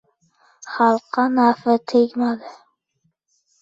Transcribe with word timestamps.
Xalqqa 0.73 1.23
nafi 1.35 1.71
tegmadi. 1.87 2.49